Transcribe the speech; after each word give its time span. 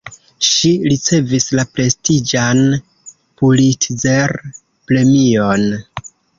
Ŝi 0.51 0.69
ricevis 0.93 1.45
la 1.59 1.65
prestiĝan 1.75 2.63
Pulitzer-premion. 3.43 5.71